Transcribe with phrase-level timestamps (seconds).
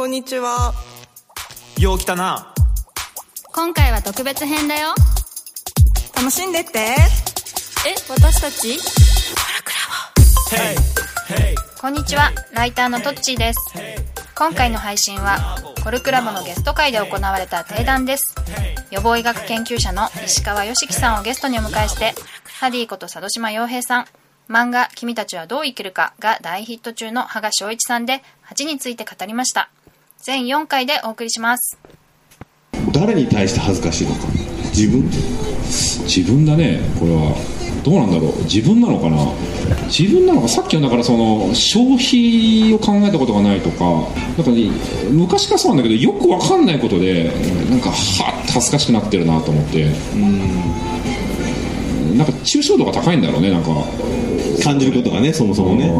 [0.00, 0.72] こんにちは。
[1.78, 2.54] よう来たな。
[3.52, 4.94] 今回は特別編だよ。
[6.16, 6.78] 楽しんでって。
[6.78, 6.96] え
[8.08, 8.78] 私たち？
[11.78, 12.32] こんにちは。
[12.54, 13.58] ライターのトッチーです。
[14.34, 18.34] 今回の配信はコルクラボのゲスト会で行われた定談です。
[18.90, 22.14] 予防医学研究者の石川良樹さんをゲストにお迎えして
[22.58, 24.06] ハディこと佐渡島洋平さん。
[24.48, 29.70] 漫画「君たちはどう生きるか」が大ヒット中の羽賀翔一さんで8について語りました
[30.22, 31.78] 全4回でお送りします。
[32.92, 34.26] 誰に対して恥ずかしいのか。
[34.74, 35.10] 自分？
[36.04, 36.80] 自分だね。
[36.98, 37.34] これは
[37.84, 38.42] どうなんだろう。
[38.42, 39.16] 自分なのかな。
[39.86, 40.48] 自分なのか。
[40.48, 43.84] さっきのだからその消費を考えたことがないとか。
[44.36, 44.70] なんか、ね、
[45.10, 47.32] 昔からそうなんだけどよくわかんないことで
[47.70, 49.84] なんかはっと恥ずかしくなってるなと思って。
[49.84, 50.50] うん。
[52.18, 53.50] なんか抽象度が高いんだろうね。
[53.50, 53.70] なんか
[54.62, 55.90] 感じることがねそもそもね。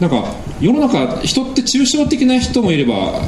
[0.00, 3.20] なんか世の中人って抽象的な人もいれば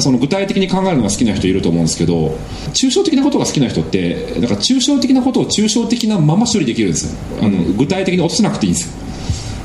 [0.00, 2.36] その具体的に考えるのが好きな人いると思うんですけど
[2.72, 7.18] 抽象的なことが好きな人ってなんか抽象的なことを抽象的なまま処理できるんですよ。
[7.42, 9.04] あの、具体的に落とさなくていいんですよ。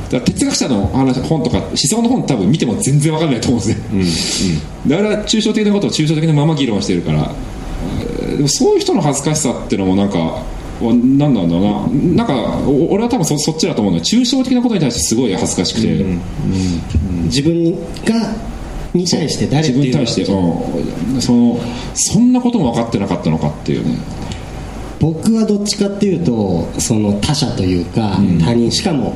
[0.09, 3.74] だから哲学者の話本とか思想の本多分見ても全然わかんないと思うんで
[4.06, 7.31] すね、だから抽象的なことを抽象的なまま議論してるから
[8.36, 10.44] でもそういう人の恥ずかしさっていうのもなんか
[10.81, 12.16] 何なんだろうな。
[12.16, 12.33] なんか
[12.67, 16.05] お俺は多分そそっちだと思うの抽象的なことに対してすごい恥ずかしくて、
[17.25, 17.73] 自分
[18.05, 18.35] が
[18.94, 21.59] に対して誰自分に対して、うん、その
[21.94, 23.97] そんなことも分かってなかったのかっていうね。
[25.00, 28.69] 僕はどっちかっていうとその他者というか、他人。
[28.72, 29.16] しかも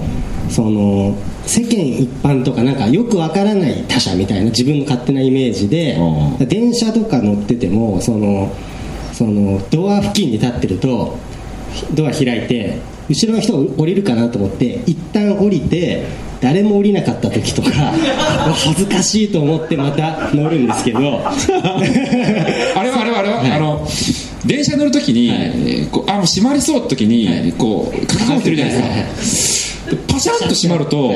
[0.50, 5.98] その世間一般とかなんかよくわからない他者みたいな自分の勝手なイメージで、
[6.40, 8.56] う電車とか乗っててもその
[9.12, 11.18] そのドア付近に立ってると
[11.94, 12.80] ドア開いて
[13.10, 16.06] 後ろの人降りるかなと思って一旦降りて
[16.42, 17.70] 誰も降りなかった時とか
[18.54, 21.00] 恥ずかしいと思ってまた乗るんですけど。
[21.00, 23.88] あれはあれはあれは、あの
[24.46, 31.14] 電車乗るときに、こうあもう閉まりそうって時に、こう書き込んでるじゃないですか、でパシャンと閉まると、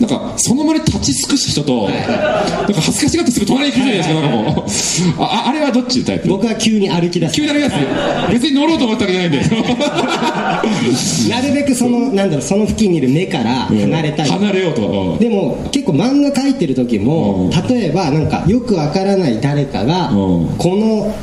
[0.00, 5.22] なんかその場で立ち尽くす人と、なんか恥ずかしがってすぐ隣に来るじゃないですかなんかもう。
[5.22, 6.28] あああれはどっちタイプ？
[6.28, 7.34] 僕は急に歩き出す。
[7.34, 7.76] 急になります
[8.32, 9.40] 別に乗ろうと思ったわけじゃないんで。
[11.28, 15.18] なるべくそのなんだろうその付近にいる目から離れたい、離れようと、うん。
[15.18, 17.68] でも結構漫画描いてる時も、うん。
[17.68, 20.54] 例えばなんかよくわからない誰かが、うん。
[20.58, 21.14] この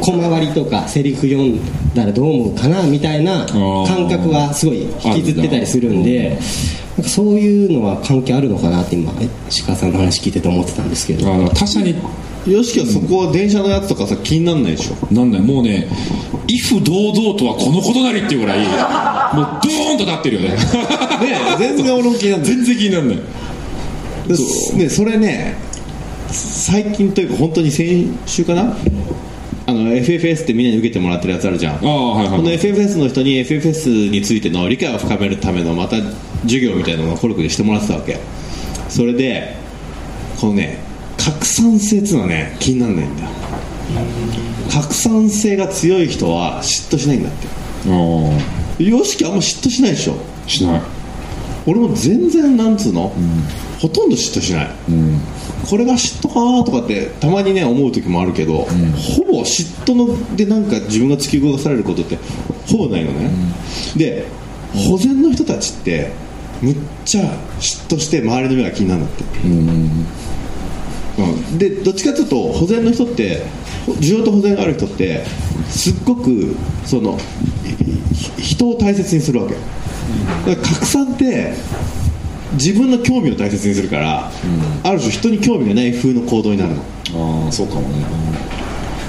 [0.00, 1.58] 小回りとかセリフ読ん
[1.94, 6.38] だらどう思うかなみたいな感覚はすごい引きずってたりするんで
[6.96, 9.12] なんかそういうのは関係あるのかなって今
[9.66, 11.48] 鹿さんの話聞いてて思ってたんですけど。
[11.50, 11.94] 他者に。
[12.46, 15.14] よしきはそこは電車のやつとかさ気になんないでしょ？
[15.14, 15.86] なんだよもうね
[16.48, 20.48] 「威風堂々とはこのことなり」っていうぐらいもうドーンと立ってるよね。
[20.50, 20.56] ね
[21.58, 22.48] 全然俺も気になんない。
[22.48, 23.16] 全然気にならない。
[24.76, 25.56] でねそれね
[26.30, 28.74] 最近というか本当に先週かな？
[29.68, 31.74] あの FFS ってみんなに受けてもらってるやつあるじゃん。
[31.74, 35.96] はいはいこの FFS の人に FFS についての理解を深めるためのまた
[36.44, 38.18] 授業みたいなのをコルクでしてもらってたわけ。
[38.88, 39.56] それで
[40.40, 40.78] このね
[41.18, 43.30] 拡散性っていうのはね気にならないんだよ。
[44.72, 47.46] 拡散性が強い人は嫉妬しないんだって。
[47.88, 50.14] あよしきあんま嫉妬しないでしょ。
[50.46, 50.82] あしない。
[51.66, 53.12] 俺も全然なんつうの、
[53.78, 54.70] ほとんど嫉妬しない、
[55.68, 62.18] これが嫉妬かなとかってたまにね思う時もあるけど、ほぼ嫉妬のでなんか自分が突き動かされることって
[62.66, 63.30] ほぼないのね、
[63.96, 64.26] で
[64.72, 66.10] 保全の人たちって
[66.62, 67.24] むっちゃ
[67.60, 69.50] 嫉妬して周りの目が気になるんだって、う
[71.54, 73.42] ん、でどっちかというと保全の人って
[74.00, 75.24] 需要と保全がある人って
[75.68, 77.18] すっごくその
[78.38, 79.54] ひ人を大切にするわけ。
[79.54, 79.60] だ
[80.56, 81.52] から拡散って
[82.54, 84.30] 自分の興味を大切にするから、
[84.82, 86.82] ある種人に興味がない風の行動になるの。
[87.44, 88.04] ああそうかもね。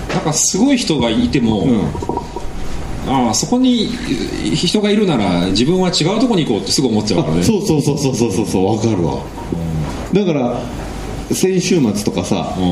[0.10, 1.68] なんかすごい人がいても、
[3.08, 3.88] ああそこに
[4.56, 7.44] 人がいるなら自分は違うところに行こうってすぐ思っちゃうからね。
[7.44, 9.24] そうそうそうそうそうそうそう分かるわ、
[10.14, 10.60] だから
[11.34, 12.64] 先週末とかさ、g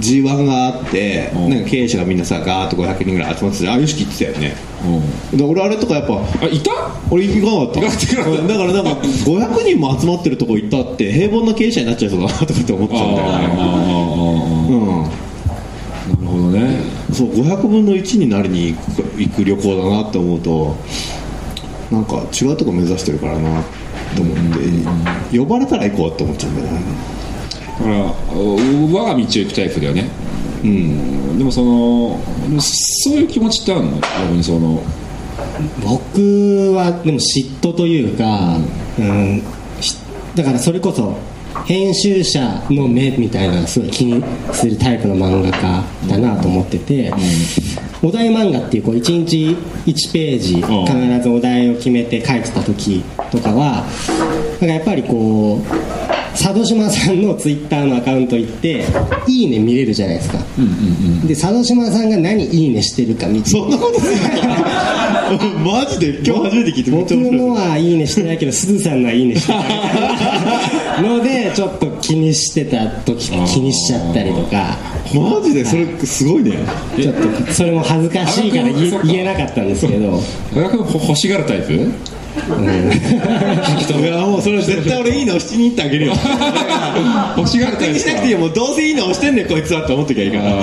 [0.00, 1.50] 1があって、うん。
[1.50, 4.56] なんか経営者がみんなさガーッと500人ぐらい集まっててあよしき言ってたよね。
[5.32, 5.38] うん。
[5.38, 6.70] で俺あれとかやっぱあいた？
[7.10, 13.46] 俺行かなかっただからなんか500人も集まってるとこ行ったって平凡な経営者になっちゃいそうだなとかって思っちゃうんだよね。
[16.06, 16.80] なるほどね。
[17.12, 20.76] そう500分の1になりに行く行く旅行だなって思うと
[21.90, 23.62] なんか違うとこ目指してるからな
[24.16, 24.36] と思っ
[25.30, 26.80] て呼ばれたら行こうって思っちゃうんだよね。
[26.80, 27.15] だ
[27.84, 30.08] から我が道を行くタイプだよね。
[30.62, 31.38] うん。
[31.38, 32.20] でもその
[32.60, 34.00] そういう気持ちってあるの？
[34.00, 34.82] 逆にその
[35.82, 38.56] 僕はでも嫉妬というか、
[38.98, 39.42] うん
[39.80, 39.96] し
[40.34, 41.16] だからそれこそ
[41.66, 44.22] 編集者の目みたいなすごい気に
[44.52, 47.12] するタイプの漫画家だなと思ってて、
[48.02, 49.56] お題漫画っていうこう1日
[49.86, 53.86] 1ページ必ずお題を決めて書いてた時とかは
[54.60, 55.62] なんかやっぱりこう
[56.36, 58.84] 佐渡島さんのツイッターのアカウント行って
[59.26, 60.38] 「いいね」見れるじゃないですか、
[61.26, 63.50] で佐渡島さんが何いいねしてるか見て。
[63.50, 64.20] そんなことするの
[65.64, 66.20] マジで？
[66.24, 67.38] 今日初めて聞いてめっちゃ面白い。
[67.40, 71.02] 僕のはいいねしてないけどすずさんのはいいねしてない。
[71.02, 74.76] のでちょっと気にしてた時気にしちゃったりとか。
[75.14, 75.64] マジで？
[75.64, 76.52] それすごいね。
[77.00, 77.14] ちょっ
[77.46, 78.64] とそれも恥ずかしいから
[79.04, 80.22] 言えなかったんですけど。
[80.54, 81.90] 大学ほ欲しがるタイプ？
[82.36, 86.12] いやもうそれ絶対俺いいね押しに行ってあげるよ。
[87.36, 90.62] 欲しがるタイプ気にしなくていいよもうどうせいいね押してんねんこいつはって思ってきゃいいから。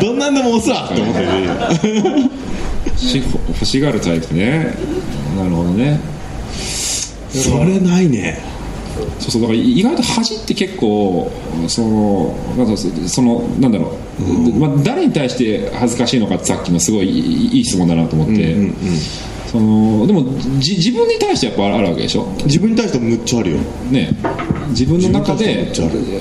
[0.00, 1.28] どんなんでも押すわって思ってる
[2.96, 4.74] し欲しがるタイプね。
[5.36, 6.00] なるほどね。
[7.30, 8.42] それないね。
[9.18, 11.30] そうそうだから意外と恥って結構
[11.68, 18.54] そのなそのなんだろう、まあ、誰に対して恥ずかしいのかってさっきのすごいいいいい質問だなと思って、
[19.50, 20.24] そのでも
[20.58, 22.26] じ自分に対してやっぱあるわけでしょ？
[22.44, 23.58] 自分に対してもむっちゃあるよ。
[23.90, 24.14] ね
[24.68, 25.72] 自分の中で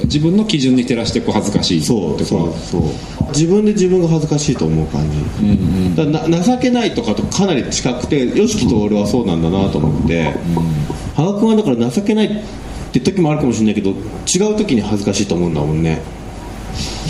[0.06, 2.82] 自分の基準に照らしてこう恥ずかしいそうそうそう。
[3.30, 10.34] 自分で自分が恥ずかしいと思う感じ、だからな情けないとかとかなり近くて YOSHIKI と俺はそうなんだなと思って。
[11.16, 12.32] 羽賀君はだから情けないっ
[12.92, 16.02] て時もあるかもしれないけど違う時に恥ずかしいと思うんだもんね。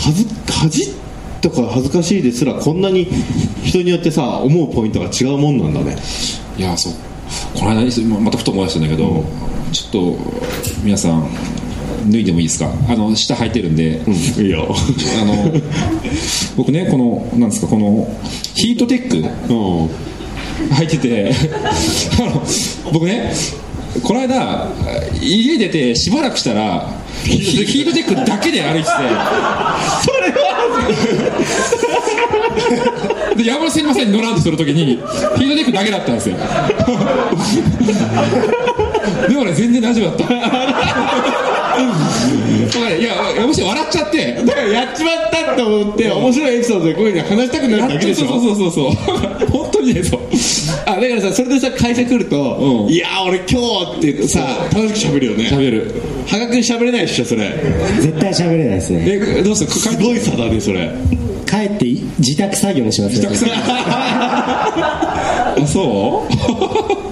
[0.02, 0.94] 恥ず恥
[1.40, 3.06] とか恥ずかしいですらこんなに
[3.64, 5.96] 人によってさ思うポイントが違うもんなんだね。
[6.58, 6.92] いやそう。
[7.54, 9.24] この間今またふと思い出したんだけど、
[9.72, 10.18] ちょっと
[10.82, 11.28] 皆さん
[12.10, 12.70] 脱いでもいいですか？
[12.88, 14.02] あの下履いてるんで、
[14.42, 14.74] いいよ。
[15.20, 15.52] あの
[16.56, 18.06] 僕ねこのなんですかこの
[18.54, 19.16] ヒートテック
[19.52, 19.90] うん。
[20.74, 21.30] 履いてて
[22.20, 22.42] あの
[22.92, 23.32] 僕ね
[24.02, 24.68] この間
[25.20, 26.88] 家出てしばらくしたら
[27.24, 28.90] ヒートテックだけで歩いてて。
[30.02, 30.50] それは
[33.36, 36.36] で山手線にまさに乗らんとするときにヒートテックだけだったんですよ。
[39.28, 40.34] でもね全然大丈夫だった。
[43.00, 48.26] いやもし笑っちゃってだからやっちまったって思って面白いエピソードでこういうの話したくなるだけでしょ。
[48.28, 48.92] そうそうそうそう
[49.50, 50.20] 本当にねそう。
[50.86, 52.36] あだからさそれでさ会社来ると
[52.86, 52.92] 「うん。
[52.92, 54.40] いやー俺今日」ってさ
[54.74, 55.44] 楽しく喋るよね。
[55.44, 55.94] 喋る。
[56.26, 57.50] 羽賀君喋れないっしょそれ。
[58.00, 59.02] 絶対喋れないですね。
[59.06, 59.70] えどうする？
[59.70, 60.90] すごい差だねそれ。
[61.48, 61.86] 帰って
[62.18, 63.28] 自宅作業にしますね。
[63.62, 67.09] あそう？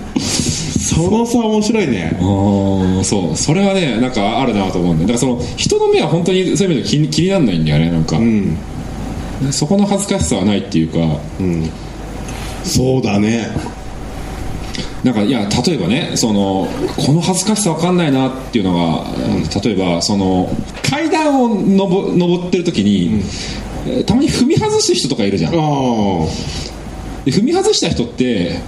[1.04, 2.16] その差面白いね。
[2.20, 3.04] あー。
[3.04, 3.36] そう。
[3.36, 8.56] それはねなんかあるなと思うんでだからその人の目は本当にそういう意味で気に気にならないんだよねなんか、うん。
[9.52, 10.98] そこの恥ずかしさはないっていうか。
[12.64, 13.48] そうだね。
[15.04, 16.66] なんかいや例えばねその
[16.96, 19.04] この恥ずかしさわかんないなっていうのが、
[19.62, 20.50] 例えばその
[20.82, 23.22] 階段をのぼ登ってる時に、
[23.86, 25.52] えーたまに踏み外す人とかいるじゃん。
[25.52, 28.58] 踏み外した人って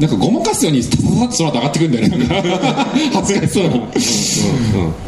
[0.00, 2.26] なんかごまかすようにタタタッとその上がってくんだよね。
[3.12, 3.80] 恥ずかしそうに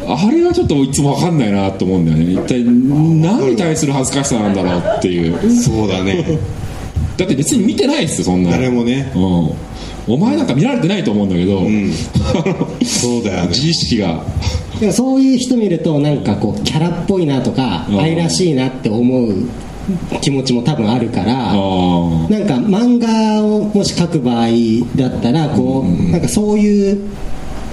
[0.07, 1.37] あれはちょっといつも分かん。
[1.39, 2.05] ないなと思うん。
[2.05, 4.53] だよね一体何に対する恥ずかしさなん。
[4.53, 6.37] だろうっていうそうだね
[7.17, 8.43] だって別に見てないですよそん。
[8.43, 9.19] な誰もねう
[10.11, 10.47] ん、お前なん。
[10.47, 11.29] か見られてないと思うん。
[11.29, 11.61] だけど、
[12.85, 14.23] そうだよね自意識が
[14.91, 16.23] そういう人見るとなん。
[16.23, 19.43] かこうキャラっぽいなとか愛らしいなって思う
[20.21, 24.47] 気持ちも多分あるからなんか漫画をもし書く場合
[24.95, 27.09] だったらこうなんかそういう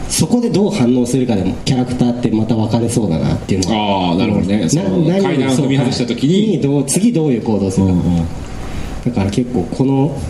[0.09, 4.09] そこでどう反応するかでもキャラクターってまた分かれそうだなっていうのは。
[4.09, 4.59] ああなるほどね。
[4.63, 8.27] な階段を踏み外した時にどう次どういう行動するか、うんうん。
[9.05, 10.21] だから結構この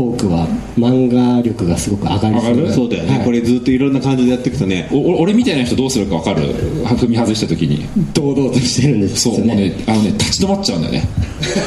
[0.00, 0.46] トークは
[0.78, 2.72] 漫画力がすごく上がりそうる？
[2.72, 3.24] そうだよね、はい。
[3.26, 4.88] これずっといろんな感じでやっていくとね。
[4.90, 6.54] おお俺みたいな人どうするか分かる？
[6.86, 7.86] 踏み外した時に。
[8.14, 11.02] 堂々としてるんですそう、よもうねあのね立ち止まっちゃうんだよね。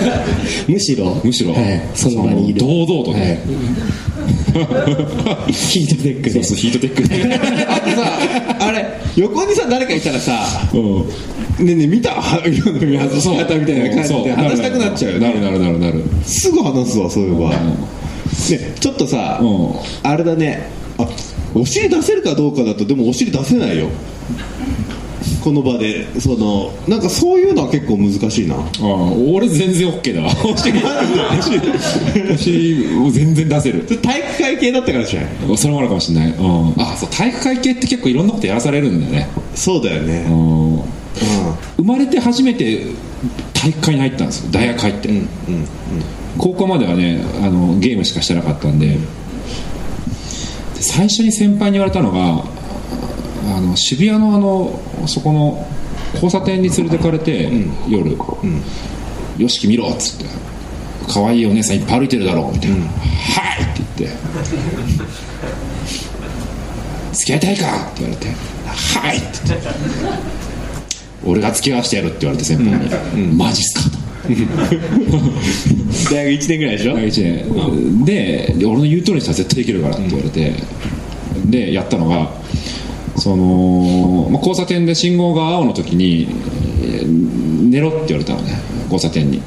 [0.68, 1.16] むしろ。
[1.24, 2.60] むしろ、はい、その場にいる。
[2.60, 3.40] 堂々とね、
[4.56, 5.54] はい。
[5.54, 6.32] ヒートテックで。
[6.32, 7.36] そうそうヒートテックで。
[7.70, 8.86] あとさあれ
[9.16, 10.40] 横にさ誰かいたらさ
[10.74, 11.06] うん。
[11.68, 12.13] ねえねえ見た？
[12.48, 15.28] 今の踏み外し方みたいな感じで話したくなっちゃうよね。
[15.28, 16.04] なるなるなるなる。
[16.25, 17.52] すぐ話すわそういえば、
[18.51, 19.73] ねちょっとさ、うん。
[20.03, 20.69] あれだね。
[20.97, 21.07] あ
[21.55, 23.88] お尻出せるかどうかだとでもお尻出せないよ。
[25.43, 26.19] この場で。
[26.19, 28.55] そのなんかそういうのは結構難しいな。
[28.55, 28.65] ああ
[29.13, 30.21] 俺全然 OK だ。
[30.21, 30.79] わお尻
[32.33, 33.85] お尻を全然出せる。
[34.01, 35.57] 体育会系だったからじゃない？
[35.57, 40.25] それもあるかもしれない、うん、あそう体育会系って結構いろんなことやらされるんだよね、そうだよね。
[40.29, 40.83] うん、う
[41.77, 42.85] 生まれて初めて
[43.53, 44.51] 体育会に入ったんですよ。
[44.51, 45.27] 大学入って、んうんうん
[46.38, 48.98] 高校まではねあのゲームしかしてなかったんでで
[50.82, 52.44] 最初に先輩に言われたのが
[53.56, 55.68] あの渋谷のあのそこの
[56.13, 57.52] 交差点に連れてかれて、
[57.90, 58.16] 夜、
[59.38, 60.25] よしき見ろ」っつって
[61.12, 64.18] 「可愛いお姉さんいっぱい歩いてるだろ」みたいな「はい!」って言って
[67.18, 68.28] 「付き合いたいか?」って言われて
[68.68, 69.68] 「はい!」って言って
[71.25, 72.78] 「俺が付き合わせてやる」って言われて先輩
[73.16, 74.02] に「マジっすか?」と。
[76.12, 76.96] 大学1年ぐらいでしょ？
[76.96, 78.06] 第一年。
[78.06, 80.53] でで俺の言う通りにしたら絶対できるからって言われて、
[81.46, 82.32] でやったのが
[83.18, 86.27] その、まあ、交差点で信号が青の時に
[86.84, 88.60] えー寝ろって言われたのね。
[88.86, 89.42] 交差点に。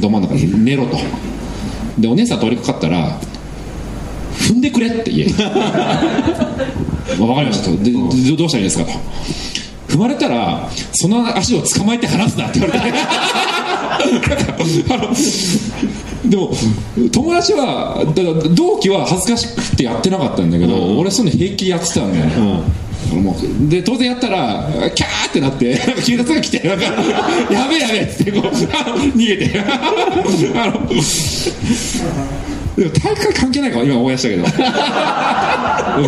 [0.00, 0.50] ど真ん中に。
[0.64, 0.98] 寝ろと。
[1.98, 3.18] でお姉さん通りかかったら
[4.38, 5.30] 踏んでくれって言え。
[7.18, 7.76] まあ分かりましたと。
[7.76, 7.92] でで
[8.36, 8.92] どうしたらいいですかと。
[9.88, 12.86] 踏まれたらその足を捕まえて離すなって言われて
[13.96, 16.50] あのでも
[17.12, 22.60] 友達はだから同期は恥ずかしくてやってなかったんだけど、俺そういうの平気でやってたんだよ。
[22.60, 26.84] うで当然やったらキャーってなって 警察が来てなんか
[27.52, 28.42] やべえやべえってこう
[29.16, 29.60] 逃げて。
[29.60, 30.88] あの
[32.76, 34.44] でも体育会関係ないから今思い出したけど。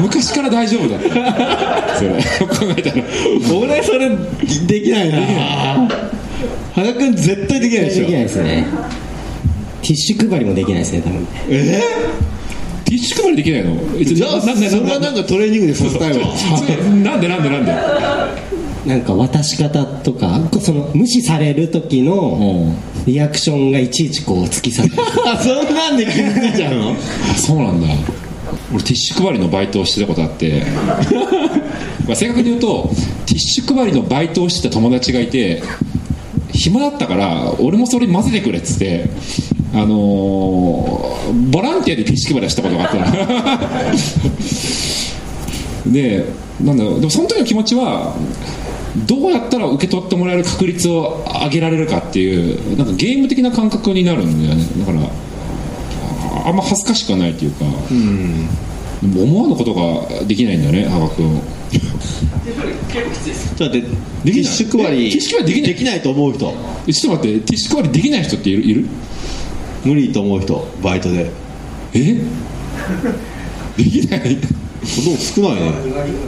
[0.02, 1.97] 昔から大丈夫だった。
[1.97, 2.11] それ。
[2.47, 3.04] 考えたら。
[3.57, 4.11] 俺それ
[4.66, 5.88] できないな
[6.76, 8.00] 羽賀君絶対できないでしょ。
[8.02, 8.66] できないですね。
[9.83, 11.26] ティッシュ配りもできないですね多分。
[11.49, 11.80] え？
[12.85, 14.04] ティッシュ配りできないの？
[14.04, 14.52] じゃあそれ
[14.92, 16.26] はなんかトレーニングでさせたいわ
[17.02, 17.73] なんでなんでなんで？
[18.87, 22.75] なんか渡し方とかその無視される時の
[23.07, 25.02] リアクションがいちいちこう突き刺さる。
[25.42, 26.92] そんなんで傷ついちゃうの？
[26.92, 26.95] あ
[27.37, 27.88] そうなんだ。
[28.73, 30.62] 俺ティッシュ配りのバイトをしてたことあって。
[32.07, 32.90] まあ正確に言うと
[33.26, 35.62] ティッシュ配りのバイトをしてた友達がいて
[36.58, 39.08] 暇だったから俺もそれ混ぜてくれっつって
[39.72, 39.88] あのー
[41.50, 43.04] ボランティアでティッシュ配りをしたことがあったの。
[45.92, 46.24] で
[46.62, 48.14] なんだろうでもその時の気持ちは
[49.06, 54.64] どうやったら受け取ってもらえる確率を上げられるかっていうなんかゲーム的な感覚になるんだよね。
[54.78, 55.00] だから
[56.44, 57.64] ああんま恥ずかしくはないっていうか、
[59.02, 61.40] でも思わぬことができないんだね羽賀君
[62.48, 63.88] ちょっと待って
[64.24, 65.06] ティッシュ配り。
[65.08, 65.72] えティッシュ配りできない。
[65.74, 66.54] できないと思う人。
[66.86, 68.62] えちょっと待ってティッシュ配りできない人っている？
[68.62, 68.86] いる？
[69.84, 71.30] 無理と思う人バイトで。
[71.94, 71.98] え？
[73.76, 74.20] できない？
[74.20, 75.72] でも少ないね。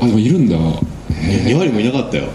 [0.00, 0.38] あでもいる。
[0.38, 0.56] んだ。
[0.56, 2.24] 2割もいなかったよ。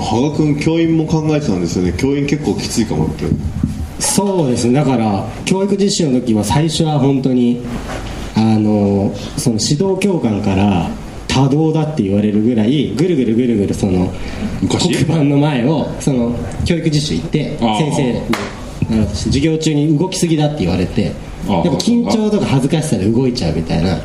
[0.00, 1.94] 羽賀君教員も考えてたんですよね。
[1.96, 3.24] 教員結構きついかもって。
[3.98, 4.74] そうですね。
[4.74, 7.60] だから教育実習の時は最初は本当に
[8.34, 10.88] あのその指導教官から
[11.28, 14.12] 多動だって言われるぐらいぐるぐるぐるぐるその
[14.60, 15.04] 昔？
[15.04, 16.34] 黒板の前をその
[16.64, 21.14] 教育実習行って先生に授業中に動きすぎだって言われてやっ
[21.46, 23.98] ぱ緊張とか恥ずかしさで動いちゃうみたいな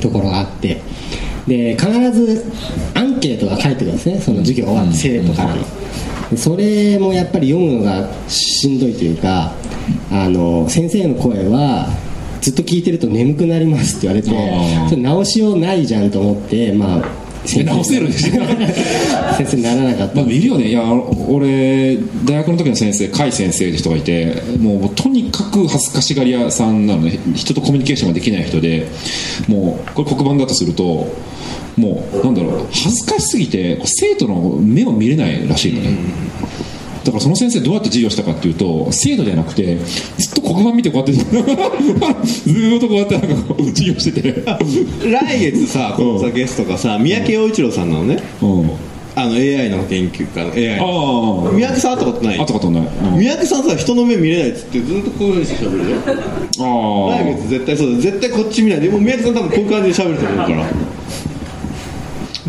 [0.00, 0.80] ところがあって
[1.46, 2.44] で必ず
[2.94, 5.56] アンケートが書いてくるんですねその授業終わって生徒から。
[6.36, 9.54] それもやっぱり読むのがしんどいというか
[10.10, 11.88] あの先生の声は
[12.40, 18.44] ずっと聞いてると眠くなりますって言われて直しようないじゃんと思ってまあ先生直せるんですよ
[19.36, 20.22] 先生にならなかった。
[20.22, 20.82] まあ、いるよねいや
[21.28, 27.18] 俺大学の時の先生甲斐先生って人がいてもうとにかく恥ずかしがり屋さんなのね。
[27.34, 28.86] 人とコミュニケーションができない人で
[29.46, 31.14] もうこれ黒板だとすると
[31.76, 35.90] もうなんだろう恥ずかしすぎて生徒の目を見れないらしいのね、
[37.08, 44.44] だからその先生どうやって授業したかっていうと生徒じゃなくてずっと黒板見てこうやってずーっとこうやってなんか授業してて。
[45.10, 48.22] 来月さこのさゲストがさ三宅陽一郎さんなのね。
[48.42, 48.70] うん。
[49.16, 50.84] あの AI の研究家の AI あ
[51.48, 52.36] あ三宅さん会ったことない？
[52.36, 53.18] 会ったことない、うん。
[53.18, 55.96] 三宅さんさ人の目見れないっつってずっとこういうふうにして喋るよ。
[56.60, 57.98] ああ来月絶対そうだ。
[58.00, 58.80] 絶対こっち見ない。
[58.80, 60.66] でも三宅さん多分こういう感じで喋ると思うから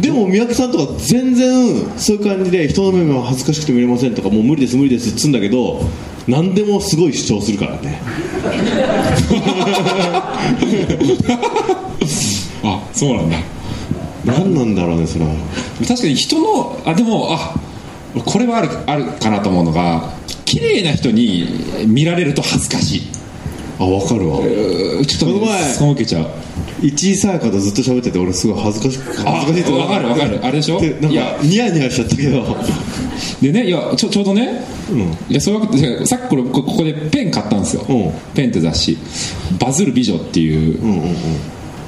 [0.02, 5.82] でも三宅さんとか全然そういう感じで人の目も恥ずかしくて見れませんとかもう無理です無理ですっつうんだけど
[6.28, 8.00] 何でもすごい主張するからね。
[12.64, 13.38] あそうなんだ。
[14.26, 15.32] 何なんだろうねそれは。
[15.88, 17.56] 確かに人のあでもあ
[18.26, 20.14] これはあるあるかなと思うのが
[20.46, 21.48] 綺麗な人に
[21.88, 23.02] 見られると恥ずかしい。
[23.80, 24.40] あ分かるわ。
[25.06, 25.74] ちょっとねこの前
[26.80, 30.40] そう受けちゃう市井さやかとずっと喋ってて俺すごい恥ずかしくあ恥ずかしいとわかるわかる。
[30.44, 30.80] あれでしょ？
[30.80, 31.24] でなんいや。
[31.38, 32.58] かニヤニヤしちゃったけど。
[33.42, 34.62] でねいやちょちょうどね、
[35.30, 38.12] いやそういうわけでさっきこれこここでペン買ったんですよ、うん。
[38.34, 38.98] ペンって雑誌
[39.60, 41.16] 「バズる美女」っていう、うんうんうん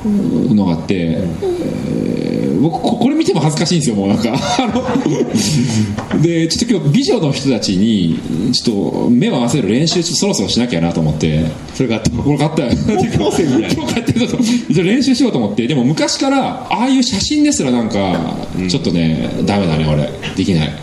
[0.05, 0.96] のがあって、
[1.43, 4.24] えー僕ここれ見ても恥ずかしいんですよもうなんか。
[6.22, 8.20] でちょっと今日美女の人たちに
[8.53, 11.43] ちょっと目を合わせる練習ちょっとそろそろしなきゃなと思って
[11.74, 12.70] それがあったこれ買ったよ。
[12.72, 14.38] 今日今日買ってると
[14.70, 18.38] じゃあ練習しようと思ってでも昔からああいう写真ですらなんか
[18.70, 20.08] ちょっとね、ダメだね俺。
[20.36, 20.74] できない。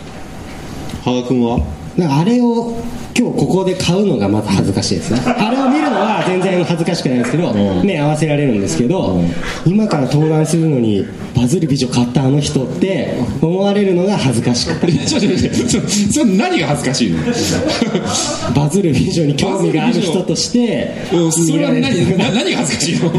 [1.05, 1.78] 羽賀君は？
[1.99, 2.77] だからあれを
[3.17, 5.19] 今日ここで買うのがまず恥ずかしいですね。
[5.25, 7.85] あれを見るのは全然恥ずかしくないですけどん。
[7.85, 9.19] 目合わせられるんですけど
[9.65, 14.93] 今から登壇するのにバズる美女買ったあの人って思われるのが恥ずかしくて。
[14.93, 17.17] え ちそそれ何が恥ずかしいの？
[18.55, 21.81] バズる美女に興味がある人としてうんそれは何
[22.17, 23.11] な何が恥ずかしいの？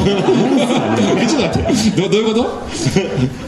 [1.20, 2.60] え ちょっと待ってどどういうこと？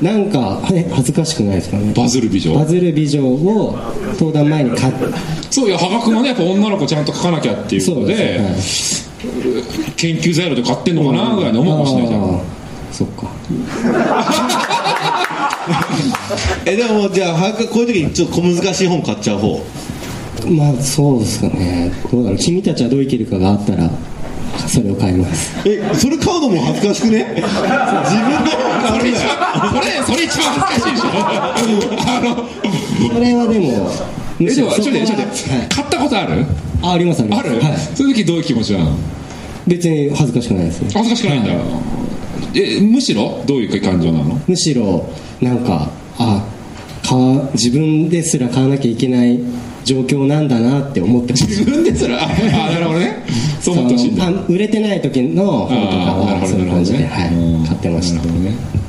[0.05, 1.93] なんかえ恥ずかしくないですかね。
[1.97, 2.53] バズる美女。
[2.55, 3.75] バズる美女を
[4.19, 4.93] 登壇前に買っ
[5.51, 9.11] そういや羽賀君はねやっぱ女の子ちゃんと書かなきゃっていうことでです
[9.97, 12.41] 研究材料で買ってんのかなぐらいに思うかもしれないじゃん。
[12.93, 13.29] そっか。
[16.67, 19.63] えでもじゃあ羽賀君こういう時にちょっと小難しい本買っちゃう方？
[20.49, 21.93] まあそうですかね。
[22.11, 22.39] どうだろう。
[22.39, 23.89] 君たちはどう生きるかがあったら
[24.67, 25.53] それを買います。
[25.69, 27.27] えそれ買うのも恥ずかしくね？
[27.37, 31.07] 自分の本買うんだよそれそれ一番恥ずかしいでしょ。
[31.13, 33.89] あ のそれはでも
[34.41, 36.45] えでもちょっと待って買ったことある？
[36.83, 38.97] あありますありまある、すはい、そういう時どういう気持ちなの？
[39.67, 40.81] 別に恥ずかしくないです。
[40.83, 41.53] ね恥ずかしくないんだ、
[42.55, 43.43] えむしろ？
[43.47, 44.41] どういう感情なの？
[44.49, 45.09] むしろ
[45.41, 46.45] なんかあ
[47.05, 49.39] 買わ自分ですら買わなきゃいけない
[49.85, 51.47] 状況なんだなって思ってます。
[51.47, 52.23] 自分ですら？
[52.23, 53.25] ああなるほどね。
[53.61, 54.29] そう思ってほしいんだ。
[54.49, 57.07] 売れてない時の本とかはそういう感じで、ね。
[57.07, 57.27] は
[57.65, 58.19] い、買ってました。
[58.19, 58.82] なるほどね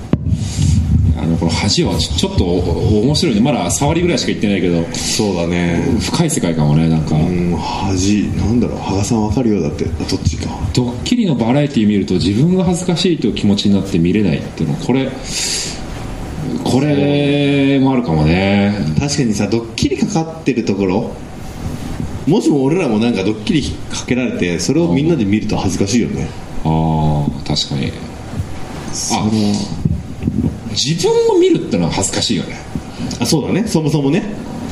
[1.23, 3.41] あのこの恥はちょっと面白いね。
[3.41, 4.83] まだ触りぐらいしか言ってないけど。
[4.93, 5.81] そうだね。
[6.01, 8.27] 深い世界かもねなんか、うん恥。
[8.35, 8.79] なんだろう。
[8.79, 9.85] 羽賀さん分かるよだって。
[9.85, 10.49] あどっちか。
[10.73, 14.75] ドッキリのバラエティ見ると自分が恥ずかしいという気持ちになって見れないっていうの。
[14.75, 15.09] これ
[16.63, 18.75] これもあるかもね。
[18.99, 21.11] 確かにさドッキリかかってるところ。
[22.27, 26.27] もしも俺らもなんかドッキリかけられてそれをみんなで見ると恥ずかしいよね。
[26.65, 27.91] ああ確かに。
[29.11, 29.29] あ
[30.73, 32.57] 自分を見るってのは恥ずかしいよね。
[33.19, 33.65] あそうだね。
[33.67, 34.23] そもそもね。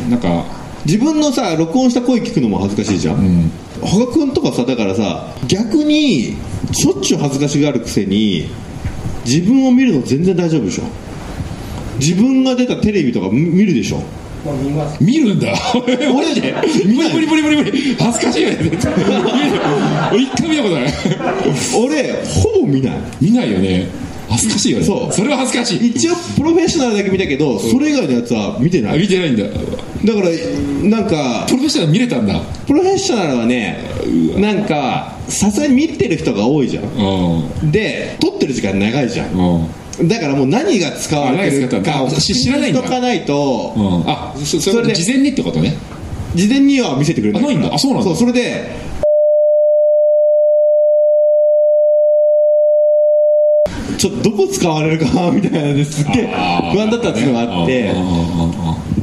[0.10, 0.46] なんか
[0.86, 3.52] 自分のさ録音した声聞くのも恥ずかしいじゃん、うん。
[3.82, 6.36] 羽賀君とかさだからさ逆に
[6.72, 8.48] しょっちゅう恥ずかしがるくせに
[9.26, 10.84] 自分を見るの全然大丈夫でしょ。
[12.00, 14.02] 自分が出たテレビとか見見るでしょ。
[15.00, 15.54] 見るんだ。
[15.76, 17.14] 俺 俺で見ない。
[17.14, 17.96] 無理無理無理無理。
[18.00, 18.58] 恥ずかしいよね。
[18.74, 20.94] 一回見たことない。
[21.78, 22.94] 俺ほぼ見ない。
[23.22, 23.88] 見ないよね
[24.32, 24.86] 恥ずかしいよね。
[24.86, 25.14] そう。
[25.14, 25.88] それは恥ずかしい。
[25.88, 29.44] 一応プロフェッショナルだけ見たけど、それ以外のやつは見てなあい見てないんだ。
[29.44, 29.58] だか
[30.22, 30.30] ら
[30.90, 32.40] なんかプロフェッショナル見れたんだ。
[32.66, 33.80] プロフェッショナルはね
[34.38, 36.84] なんかさすがに見てる人が多いじゃん。
[36.86, 37.72] うん。
[37.72, 39.34] で撮ってる時間長いじゃん。
[40.00, 40.08] うん。
[40.08, 44.10] だからもう何が使われてるあ何が使ったか知らないんとかないと、うん。
[44.10, 45.76] あそそそれ事前にってことね。
[46.34, 47.74] 事前には見せてくれないあないんだ。
[47.74, 48.10] あそうなんだ。
[48.10, 48.91] そうそれで
[54.02, 56.28] ちょっとどこ使われるかなみたいなのですっげえ
[56.74, 57.94] 不安だったっていうのがあって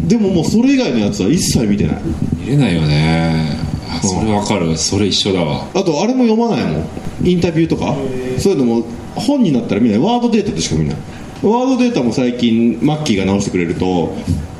[0.08, 2.02] でももうそれ以外のやつは一切見てない。
[2.36, 3.58] 見れないよね。
[3.88, 4.76] あそれわかる。
[4.76, 5.68] それ一緒だわ。
[5.72, 6.88] あとあれも読まないもん。
[7.22, 7.94] インタビューとか。
[8.38, 8.84] そういうのも
[9.14, 9.98] 本になったら見ない。
[10.00, 10.96] ワードデータでしか見ない。
[11.42, 13.86] ワードデータも最近マッキーが直してくれると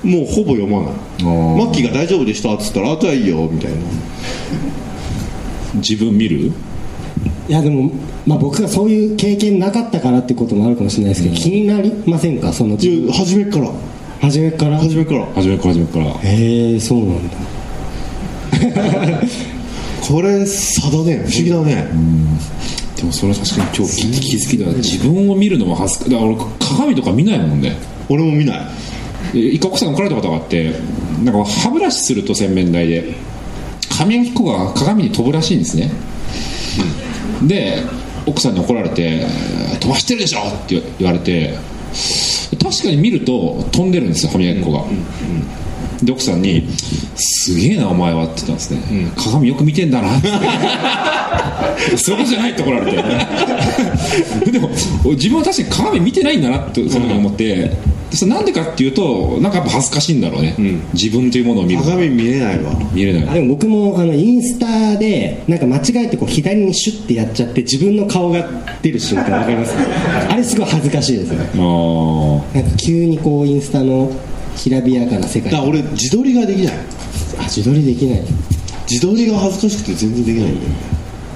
[0.05, 0.93] もうほぼ読まない。
[1.19, 1.57] ー。
[1.57, 3.79] マッキーが大丈夫でしたっつったらあじゃあいいよみたいな。
[5.75, 6.53] 自分見る？
[7.49, 7.91] いやでも、
[8.27, 12.53] まあ、僕がそういう経験なかったからってこともあるかもしれないですけど、気になりませんか？
[12.53, 13.71] そのいや初めっから。
[14.21, 14.79] 初めから？
[14.79, 15.27] 初めから。
[15.35, 17.37] 初めから初めからへえそうなんだ。
[20.07, 21.25] これ差だね。
[21.27, 21.87] 不思議だね、
[22.97, 27.77] でもそれは確かに今日気づきだ自分を見るのも恥ずかだから俺鏡とか見ないもんね。
[28.11, 28.61] 俺も見ない。
[29.33, 30.73] で一回奥さんに怒られたことがあって
[31.25, 33.15] なんか歯ブラシすると洗面台で。
[33.91, 35.91] 髪の毛が鏡に飛ぶらしいんですね、
[37.43, 37.83] で
[38.27, 39.27] 奥さんに怒られて
[39.81, 41.55] 「飛ばしてるでしょ!」って言われて
[42.63, 44.85] 確かに見ると飛んでるんですよ歯磨き粉が、
[46.03, 46.69] で奥さんに
[47.17, 48.81] 「すげえなお前は」って言ったんですね、
[49.17, 50.29] 鏡よく見てんだなって
[51.97, 52.99] そことじゃないって怒られて。
[54.51, 54.71] でも
[55.05, 57.71] 自分は確かに鏡見てないんだなってその時思って、
[58.19, 60.55] それなんでかっていうとなんかやっぱ恥ずかしいんだろうね、
[60.95, 61.83] 自分というものを見る。
[61.83, 62.73] 鏡見れないわ。
[62.93, 63.29] 見れない。
[63.29, 68.49] あでも僕もあのインスタでなんか間違えてこう左にシュッてやっちゃって自分の顔が
[68.83, 69.75] 出る瞬間わかります？
[70.29, 71.37] あれすごい恥ずかしいですね。
[71.39, 74.11] なんか急にこうインスタの
[74.57, 75.51] きらびやかな世界。
[75.53, 76.75] だから俺自撮りができない。
[77.39, 78.23] あ自撮りできない。
[78.91, 80.69] 自撮りが恥ずかしくて全然できないんだよ。
[80.71, 80.77] ね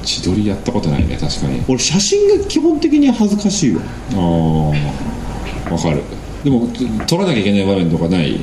[0.05, 1.61] 自撮りやったことないね確かに。
[1.69, 3.83] 俺写真が基本的に恥ずかしいわ。
[4.15, 4.73] あ
[5.71, 6.03] あわかる
[6.45, 6.69] でも
[7.07, 8.39] 撮らなきゃいけない場面とかない？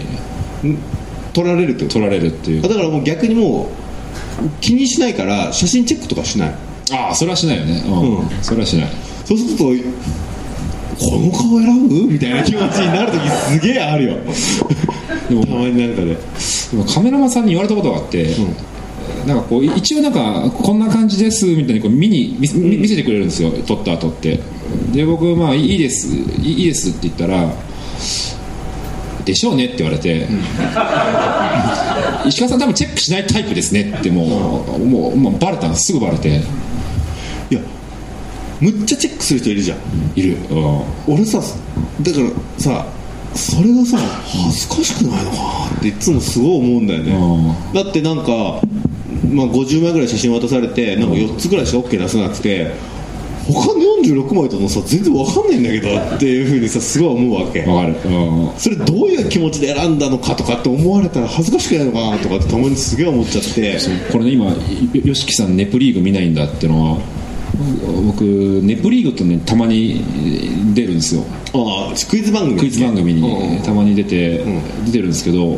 [1.33, 1.99] 撮られるってこと？
[1.99, 6.55] 撮られるっていうだからもう逆にもう気にしないから写真チェックとかしない。
[6.91, 7.83] ああそれはしないよね。
[7.85, 8.29] うん、うん。
[8.41, 8.89] それはしない。
[9.25, 9.65] そうすると
[10.99, 12.07] この顔選ぶ？
[12.07, 14.17] みたいな気持ちになる時すげえあるよ。
[15.29, 16.15] でもたまになんかで。
[16.15, 18.35] でもカメラマンさんに言われたことがあって、
[19.27, 23.51] なんかこう一応なんかこんな感じですみたいにこう見に見せてくれるんですよ。
[23.67, 24.39] 撮った後って。
[24.91, 26.07] で僕まあいいです。
[26.41, 27.53] いいですって言ったら
[29.25, 30.27] でしょうねって言われて、
[32.25, 36.41] 石川さん多分チェックしないタイプですねってもう,、もうもうバレたのすぐバレて。
[37.51, 37.61] いや
[38.61, 39.79] むっちゃチェックする人いるじゃん。
[40.15, 40.81] いる、うん。
[41.07, 41.39] 俺さ
[42.01, 42.85] だからさ
[43.35, 48.61] それがさ恥ずかしくないのかなっていつもすごい思うんだよね、だってなんか、
[49.31, 52.71] まあ、50枚ぐらい写真渡されてなんか4つぐらいしか OK 出せなくて
[53.47, 57.61] 他の46枚とのさ全然わかんないんだけどっていうふうにさすごい思うわけ。
[57.61, 58.51] わかる、うん。
[58.57, 63.77] それどういう気持ちで選んだのかとかって思われたら恥ずかしくないのかなとかってたまにすげえ思っちゃって。
[64.11, 67.01] これね今よ YOSHIKI さんネプリーグ見ないんだってのは
[68.05, 70.01] 僕ネプリーグとねたまに
[70.73, 71.25] 出るんですよ。
[71.53, 74.43] ああクイズ番組クイズ番組にたまに出て、
[74.85, 75.57] 出てるんですけど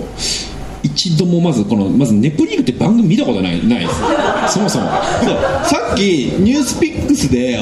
[0.83, 4.53] 一度もまずこのまずネプリーグって番組見たことないないです。
[4.53, 4.89] そもそも。
[5.23, 5.35] そう。
[5.65, 6.01] さっき
[6.39, 7.59] ニュースピックスで、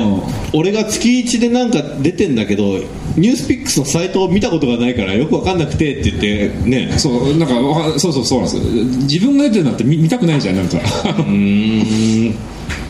[0.54, 2.80] 俺が月1でなんか出てんだけど
[3.18, 6.98] ニュースピックスのサイトを見たことがないからよく分かんなくてって言ってね。
[6.98, 8.66] そうなんかわそうそうそうなんです。
[8.66, 10.78] よ自分が出てるなんて見見たくないじゃんなんか。
[11.20, 12.30] うん。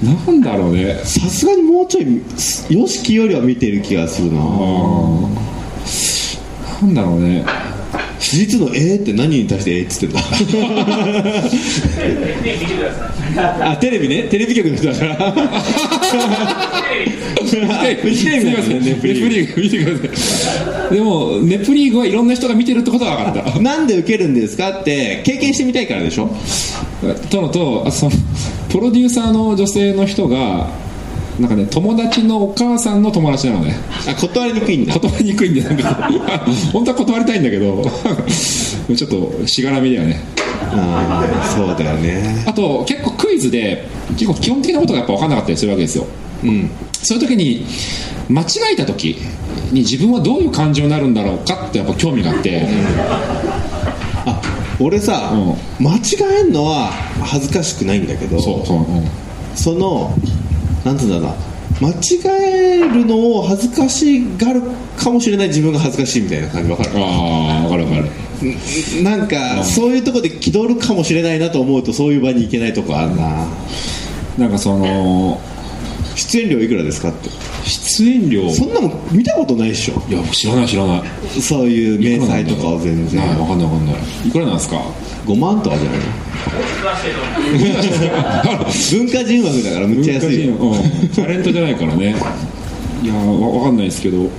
[0.02, 1.02] なんだろうね。
[1.04, 4.40] さすがにもうちょい YOSHIKI よりは見てる気がするな。
[6.82, 7.44] なんだろうね
[8.20, 10.20] 実の「えー」って何に対して「えー」っつってんだ？
[13.72, 14.24] あテレビね。
[14.24, 15.16] テレビ局の人だから。
[18.02, 23.58] フジテレビなんだねネプネプリリーーグ見てくださいでもネプリーグはいろんな人が見てるってことは分かった。
[23.58, 26.30] グ なんで受けるんですかって経験してみたいからでしょ？
[27.30, 28.12] とのとあその
[28.70, 30.68] プロデューサーの女性の人が
[31.40, 33.76] なんかね友達のお母さんの友達なのね。
[34.08, 34.94] あ断りにくいんだ。
[34.94, 35.70] 断りにくいんだよ。
[35.70, 36.12] なんか
[36.74, 37.84] 本当は断りたいんだけど。
[38.96, 40.20] ちょっとしがらみだよね。
[40.72, 42.44] ああそうだよね。
[42.46, 46.06] あと結構クイズで結構基本的なことがやっぱ分かんなかったりするわけですよ。
[46.44, 46.70] うん。
[46.92, 47.66] そういう時に
[48.28, 49.18] 間違えた時
[49.72, 52.68] に自分はどういう感情になるんだろうかってやっぱ興味があって。
[54.26, 54.42] あ
[54.82, 55.34] 俺さ、
[55.80, 56.00] 間違
[56.40, 58.86] えんのは恥ずかしくないんだけどそうそう、うん。
[59.56, 60.14] その
[60.90, 61.36] なんつうんだろうな。
[61.82, 61.94] 間違
[62.82, 64.62] えるのを恥ずかしがる
[64.98, 66.72] かもしれない自分が恥ずかしいみたいな感じ。
[66.72, 66.90] わかる？
[66.96, 69.04] ああ分かる分かる。
[69.04, 73.48] なんか、そういうとこで気取るかもしれないなと思うとそういう場に行けないとこあるな。
[74.38, 75.40] なんかその
[76.16, 77.30] 出演料いくらですかって。
[77.66, 78.50] 出演料？
[78.50, 80.02] そんなもん見たことないでしょ。
[80.10, 81.04] いや知らない知らない。
[81.42, 83.22] そういう明細とかを全然。
[83.22, 83.96] はい分かんない分かんない。
[84.28, 84.82] いくらなんですか
[85.26, 86.00] ？5万とかじゃない？
[86.00, 86.06] の
[88.92, 92.16] 文化人枠だからむっちゃ安いうん、タレントじゃないからね。
[93.04, 94.30] いやわわかんないですけど。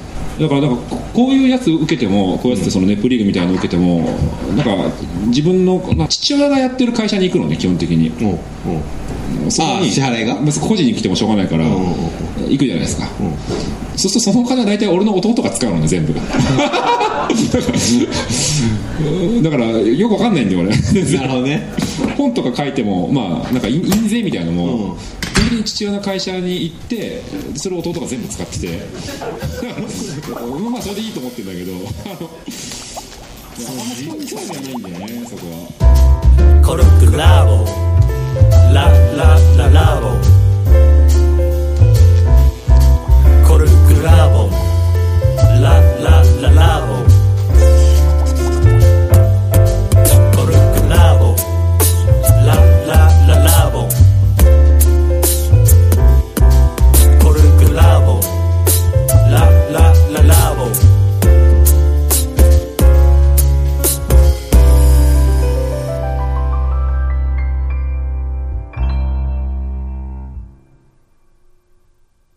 [0.40, 4.00] だからなんかここういうやつ受けてもこうやってそのネプリーグみたいなの受けても
[4.56, 4.90] なんか
[5.26, 8.08] 自分の父親がやってる会社に行くのね基本的に。
[8.08, 8.32] うんう
[8.78, 8.82] ん
[9.48, 9.88] そこに。
[9.88, 10.40] あ支払いが？
[10.42, 13.06] 別に個人に来てもしょうがないからんうん行くじゃないですか、
[13.96, 16.20] そうするとそのお金は大体俺の弟が使うのね全部が。
[19.42, 20.70] だからよくわかんないんだよ俺。
[21.16, 21.68] なるほどね。
[22.16, 24.98] 本とか書いてもまあなんか印印税みたいなのも、うん。
[24.98, 27.22] 基本的に父親の会社に行って
[27.54, 28.68] それを弟が全部使ってて。
[30.70, 31.72] まあそれでいいと思ってるんだけど。
[33.62, 35.46] ああんまそこに興味はないんだよねそこ
[35.78, 36.62] は。
[36.64, 37.89] コルクラボ
[38.72, 40.10] ラララボ。
[43.46, 44.39] コルクラボ。